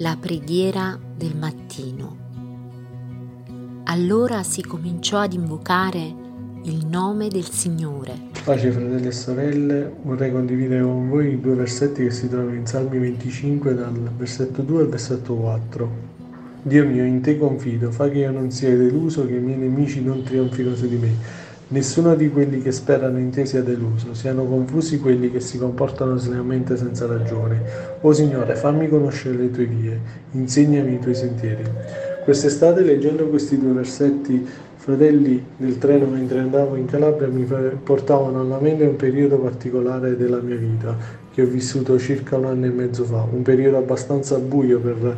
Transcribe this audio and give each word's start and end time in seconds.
La 0.00 0.16
preghiera 0.20 0.96
del 1.16 1.34
mattino. 1.36 2.16
Allora 3.86 4.44
si 4.44 4.62
cominciò 4.62 5.18
ad 5.18 5.32
invocare 5.32 6.14
il 6.62 6.86
nome 6.86 7.26
del 7.26 7.50
Signore. 7.50 8.14
Pace 8.44 8.70
fratelli 8.70 9.08
e 9.08 9.10
sorelle, 9.10 9.92
vorrei 10.02 10.30
condividere 10.30 10.82
con 10.82 11.08
voi 11.08 11.40
due 11.40 11.56
versetti 11.56 12.04
che 12.04 12.12
si 12.12 12.28
trovano 12.28 12.54
in 12.54 12.64
Salmi 12.64 12.96
25 12.96 13.74
dal 13.74 13.92
versetto 14.16 14.62
2 14.62 14.82
al 14.82 14.88
versetto 14.88 15.34
4. 15.34 15.90
Dio 16.62 16.86
mio, 16.86 17.02
in 17.02 17.20
te 17.20 17.36
confido, 17.36 17.90
fa 17.90 18.08
che 18.08 18.18
io 18.18 18.30
non 18.30 18.52
sia 18.52 18.76
deluso, 18.76 19.26
che 19.26 19.34
i 19.34 19.40
miei 19.40 19.58
nemici 19.58 20.00
non 20.00 20.22
trionfino 20.22 20.76
su 20.76 20.86
di 20.86 20.96
me. 20.96 21.10
Nessuno 21.70 22.14
di 22.14 22.30
quelli 22.30 22.62
che 22.62 22.72
sperano 22.72 23.18
in 23.18 23.28
te 23.28 23.44
sia 23.44 23.62
deluso, 23.62 24.14
siano 24.14 24.44
confusi 24.44 24.98
quelli 24.98 25.30
che 25.30 25.40
si 25.40 25.58
comportano 25.58 26.16
slealmente 26.16 26.78
senza 26.78 27.04
ragione. 27.04 27.62
O 28.00 28.10
Signore, 28.14 28.54
fammi 28.54 28.88
conoscere 28.88 29.36
le 29.36 29.50
tue 29.50 29.66
vie, 29.66 30.00
insegnami 30.30 30.94
i 30.94 30.98
tuoi 30.98 31.14
sentieri. 31.14 31.62
Quest'estate, 32.24 32.80
leggendo 32.80 33.28
questi 33.28 33.58
due 33.58 33.72
versetti, 33.72 34.46
fratelli 34.76 35.44
del 35.58 35.76
treno 35.76 36.06
mentre 36.06 36.38
andavo 36.38 36.74
in 36.74 36.86
Calabria 36.86 37.28
mi 37.28 37.46
portavano 37.82 38.40
alla 38.40 38.58
mente 38.58 38.84
un 38.84 38.96
periodo 38.96 39.36
particolare 39.36 40.16
della 40.16 40.40
mia 40.40 40.56
vita, 40.56 40.96
che 41.34 41.42
ho 41.42 41.46
vissuto 41.46 41.98
circa 41.98 42.38
un 42.38 42.46
anno 42.46 42.64
e 42.64 42.70
mezzo 42.70 43.04
fa, 43.04 43.26
un 43.30 43.42
periodo 43.42 43.76
abbastanza 43.76 44.38
buio 44.38 44.80
per, 44.80 45.16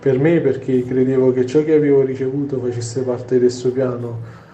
per 0.00 0.18
me 0.18 0.40
perché 0.40 0.82
credevo 0.82 1.32
che 1.32 1.46
ciò 1.46 1.62
che 1.62 1.74
avevo 1.74 2.02
ricevuto 2.02 2.58
facesse 2.58 3.02
parte 3.02 3.38
del 3.38 3.52
suo 3.52 3.70
piano 3.70 4.45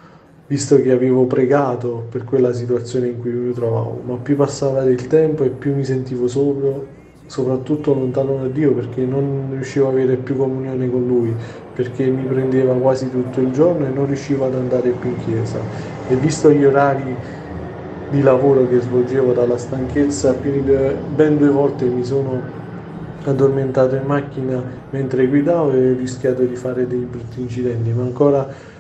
visto 0.53 0.79
che 0.83 0.93
avevo 0.93 1.25
pregato 1.25 2.09
per 2.11 2.25
quella 2.25 2.53
situazione 2.53 3.07
in 3.07 3.19
cui 3.19 3.31
mi 3.31 3.55
trovavo, 3.55 4.03
ma 4.05 4.17
più 4.17 4.37
passava 4.37 4.83
del 4.83 5.07
tempo 5.07 5.45
e 5.45 5.49
più 5.49 5.75
mi 5.75 5.83
sentivo 5.83 6.29
solo, 6.29 6.89
soprattutto 7.25 7.95
lontano 7.95 8.37
da 8.37 8.49
Dio 8.49 8.75
perché 8.75 9.07
non 9.07 9.49
riuscivo 9.53 9.89
ad 9.89 9.95
avere 9.95 10.17
più 10.17 10.37
comunione 10.37 10.91
con 10.91 11.07
Lui, 11.07 11.35
perché 11.73 12.07
mi 12.09 12.25
prendeva 12.25 12.75
quasi 12.75 13.09
tutto 13.09 13.41
il 13.41 13.51
giorno 13.51 13.87
e 13.87 13.89
non 13.89 14.05
riuscivo 14.05 14.45
ad 14.45 14.55
andare 14.55 14.91
più 14.91 15.09
in 15.09 15.17
chiesa. 15.17 15.59
E 16.07 16.17
visto 16.17 16.53
gli 16.53 16.65
orari 16.65 17.17
di 18.11 18.21
lavoro 18.21 18.69
che 18.69 18.79
svolgevo 18.79 19.33
dalla 19.33 19.57
stanchezza, 19.57 20.35
ben 20.35 21.39
due 21.39 21.49
volte 21.49 21.87
mi 21.87 22.05
sono 22.05 22.61
addormentato 23.25 23.95
in 23.95 24.05
macchina 24.05 24.63
mentre 24.91 25.29
guidavo 25.29 25.73
e 25.73 25.93
ho 25.93 25.97
rischiato 25.97 26.43
di 26.45 26.57
fare 26.57 26.87
dei 26.87 27.07
brutti 27.07 27.41
incidenti, 27.41 27.91
ma 27.93 28.03
ancora 28.03 28.72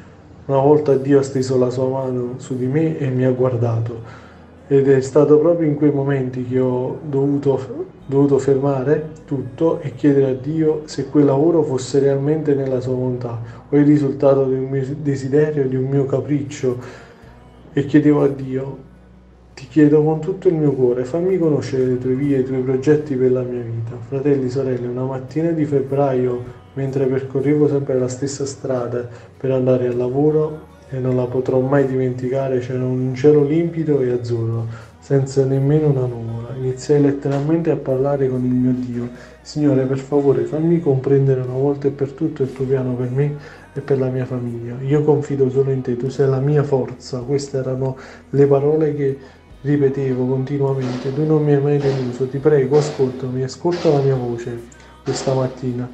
una 0.53 0.61
volta 0.61 0.95
Dio 0.97 1.19
ha 1.19 1.23
steso 1.23 1.57
la 1.57 1.71
sua 1.71 1.89
mano 1.89 2.35
su 2.37 2.59
di 2.59 2.67
me 2.67 2.99
e 2.99 3.09
mi 3.09 3.25
ha 3.25 3.31
guardato 3.31 4.21
ed 4.69 4.87
è 4.87 5.01
stato 5.01 5.39
proprio 5.39 5.67
in 5.67 5.77
quei 5.77 5.91
momenti 5.91 6.45
che 6.45 6.59
ho 6.61 6.99
dovuto, 7.03 7.87
dovuto 8.05 8.39
fermare 8.39 9.13
tutto 9.25 9.81
e 9.81 9.95
chiedere 9.95 10.31
a 10.31 10.35
Dio 10.35 10.83
se 10.85 11.09
quel 11.09 11.25
lavoro 11.25 11.63
fosse 11.63 12.01
realmente 12.01 12.55
nella 12.55 12.81
sua 12.81 12.93
volontà 12.93 13.41
o 13.67 13.77
il 13.77 13.87
risultato 13.87 14.45
di 14.45 14.55
un 14.55 14.69
mio 14.69 14.85
desiderio, 15.01 15.67
di 15.67 15.77
un 15.77 15.89
mio 15.89 16.05
capriccio 16.05 16.79
e 17.73 17.87
chiedevo 17.87 18.23
a 18.23 18.29
Dio 18.29 18.91
ti 19.55 19.67
chiedo 19.69 20.03
con 20.03 20.21
tutto 20.21 20.49
il 20.49 20.55
mio 20.55 20.73
cuore, 20.73 21.05
fammi 21.05 21.39
conoscere 21.39 21.85
le 21.85 21.99
tue 21.99 22.15
vie, 22.15 22.41
i 22.41 22.45
tuoi 22.45 22.61
progetti 22.61 23.15
per 23.15 23.33
la 23.33 23.43
mia 23.43 23.63
vita. 23.63 23.97
Fratelli, 24.07 24.49
sorelle, 24.51 24.87
una 24.87 25.05
mattina 25.05 25.51
di 25.51 25.65
febbraio 25.65 26.62
mentre 26.75 27.07
percorrevo 27.07 27.69
sempre 27.69 27.99
la 27.99 28.09
stessa 28.09 28.47
strada 28.47 29.09
per 29.37 29.51
andare 29.51 29.87
al 29.87 29.97
lavoro 29.97 30.71
e 30.89 30.99
non 30.99 31.17
la 31.17 31.25
potrò 31.25 31.59
mai 31.61 31.87
dimenticare, 31.87 32.59
c'era 32.59 32.85
un 32.85 33.15
cielo 33.15 33.43
limpido 33.45 34.01
e 34.01 34.11
azzurro, 34.11 34.67
senza 34.99 35.45
nemmeno 35.45 35.89
una 35.89 36.05
nuvola. 36.07 36.55
Iniziai 36.55 37.01
letteralmente 37.01 37.71
a 37.71 37.77
parlare 37.77 38.29
con 38.29 38.45
il 38.45 38.53
mio 38.53 38.75
Dio. 38.77 39.09
Signore, 39.41 39.85
per 39.85 39.99
favore, 39.99 40.45
fammi 40.45 40.81
comprendere 40.81 41.41
una 41.41 41.55
volta 41.55 41.89
e 41.89 41.91
per 41.91 42.11
tutto 42.11 42.43
il 42.43 42.53
tuo 42.53 42.67
piano 42.67 42.93
per 42.95 43.11
me 43.11 43.37
e 43.73 43.81
per 43.81 43.99
la 43.99 44.09
mia 44.09 44.27
famiglia. 44.27 44.77
Io 44.83 45.03
confido 45.03 45.49
solo 45.49 45.71
in 45.71 45.81
te, 45.81 45.97
tu 45.97 46.11
sei 46.11 46.29
la 46.29 46.41
mia 46.41 46.63
forza. 46.63 47.21
Queste 47.21 47.57
erano 47.57 47.97
le 48.31 48.47
parole 48.47 48.95
che 48.95 49.19
ripetevo 49.63 50.27
continuamente. 50.27 51.13
Tu 51.15 51.25
non 51.25 51.43
mi 51.43 51.55
hai 51.55 51.61
mai 51.63 51.79
deluso, 51.79 52.29
ti 52.29 52.37
prego, 52.37 52.77
ascoltami, 52.77 53.43
ascolta 53.43 53.89
la 53.89 54.01
mia 54.01 54.15
voce 54.15 54.81
questa 55.03 55.33
mattina. 55.33 55.89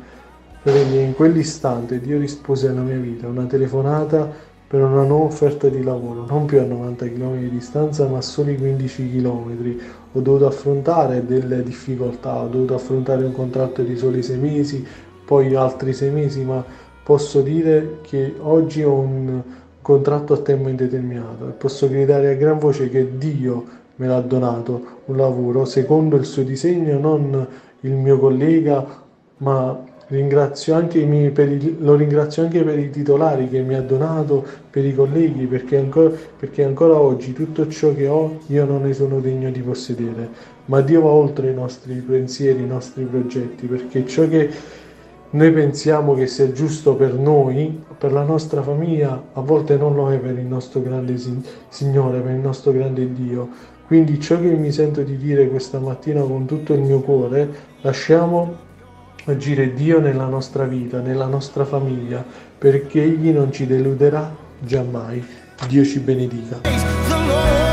Fratelli, 0.60 1.04
in 1.04 1.14
quell'istante 1.14 2.00
Dio 2.00 2.18
rispose 2.18 2.66
alla 2.68 2.80
mia 2.80 2.96
vita, 2.96 3.28
una 3.28 3.44
telefonata 3.44 4.28
per 4.66 4.82
una 4.82 5.04
nuova 5.04 5.26
offerta 5.26 5.68
di 5.68 5.84
lavoro, 5.84 6.26
non 6.26 6.46
più 6.46 6.58
a 6.58 6.64
90 6.64 7.06
km 7.06 7.38
di 7.38 7.48
distanza, 7.50 8.08
ma 8.08 8.18
a 8.18 8.22
soli 8.22 8.56
15 8.56 9.08
km. 9.08 9.76
Ho 10.12 10.20
dovuto 10.20 10.46
affrontare 10.48 11.24
delle 11.24 11.62
difficoltà, 11.62 12.42
ho 12.42 12.48
dovuto 12.48 12.74
affrontare 12.74 13.24
un 13.24 13.32
contratto 13.32 13.82
di 13.82 13.96
soli 13.96 14.20
sei 14.20 14.38
mesi, 14.38 14.84
poi 15.24 15.54
altri 15.54 15.92
sei 15.92 16.10
mesi, 16.10 16.42
ma 16.42 16.62
posso 17.04 17.40
dire 17.40 18.00
che 18.02 18.34
oggi 18.40 18.82
ho 18.82 18.98
un 18.98 19.40
contratto 19.80 20.32
a 20.32 20.38
tempo 20.38 20.68
indeterminato 20.68 21.48
e 21.48 21.52
posso 21.52 21.88
gridare 21.88 22.32
a 22.32 22.34
gran 22.34 22.58
voce 22.58 22.88
che 22.88 23.16
Dio 23.16 23.64
me 23.96 24.08
l'ha 24.08 24.20
donato 24.20 24.82
un 25.04 25.16
lavoro 25.16 25.64
secondo 25.64 26.16
il 26.16 26.24
suo 26.24 26.42
disegno, 26.42 26.98
non 26.98 27.46
il 27.82 27.92
mio 27.92 28.18
collega, 28.18 28.84
ma 29.38 29.96
Ringrazio 30.10 30.74
anche 30.74 31.00
i 31.00 31.04
miei, 31.04 31.32
i, 31.36 31.76
lo 31.80 31.94
ringrazio 31.94 32.42
anche 32.42 32.62
per 32.62 32.78
i 32.78 32.88
titolari 32.88 33.46
che 33.50 33.60
mi 33.60 33.74
ha 33.74 33.82
donato, 33.82 34.42
per 34.70 34.86
i 34.86 34.94
colleghi, 34.94 35.44
perché 35.44 35.76
ancora, 35.76 36.10
perché 36.38 36.64
ancora 36.64 36.98
oggi 36.98 37.34
tutto 37.34 37.68
ciò 37.68 37.94
che 37.94 38.06
ho 38.06 38.38
io 38.46 38.64
non 38.64 38.82
ne 38.82 38.94
sono 38.94 39.20
degno 39.20 39.50
di 39.50 39.60
possedere. 39.60 40.56
Ma 40.64 40.80
Dio 40.80 41.02
va 41.02 41.10
oltre 41.10 41.50
i 41.50 41.54
nostri 41.54 41.94
pensieri, 41.96 42.62
i 42.62 42.66
nostri 42.66 43.04
progetti, 43.04 43.66
perché 43.66 44.06
ciò 44.06 44.26
che 44.26 44.50
noi 45.30 45.52
pensiamo 45.52 46.14
che 46.14 46.26
sia 46.26 46.52
giusto 46.52 46.94
per 46.94 47.12
noi, 47.12 47.78
per 47.98 48.10
la 48.10 48.22
nostra 48.22 48.62
famiglia, 48.62 49.24
a 49.34 49.40
volte 49.42 49.76
non 49.76 49.94
lo 49.94 50.10
è 50.10 50.16
per 50.16 50.38
il 50.38 50.46
nostro 50.46 50.80
grande 50.80 51.16
Signore, 51.68 52.20
per 52.20 52.32
il 52.32 52.40
nostro 52.40 52.72
grande 52.72 53.12
Dio. 53.12 53.48
Quindi 53.86 54.18
ciò 54.20 54.40
che 54.40 54.48
mi 54.48 54.72
sento 54.72 55.02
di 55.02 55.18
dire 55.18 55.50
questa 55.50 55.78
mattina 55.78 56.22
con 56.22 56.46
tutto 56.46 56.72
il 56.72 56.80
mio 56.80 57.00
cuore, 57.00 57.48
lasciamo 57.82 58.66
agire 59.32 59.72
Dio 59.74 60.00
nella 60.00 60.26
nostra 60.26 60.64
vita, 60.64 61.00
nella 61.00 61.26
nostra 61.26 61.64
famiglia, 61.64 62.24
perché 62.58 63.02
Egli 63.02 63.30
non 63.30 63.52
ci 63.52 63.66
deluderà 63.66 64.34
giammai. 64.58 65.24
Dio 65.66 65.84
ci 65.84 65.98
benedica. 66.00 67.67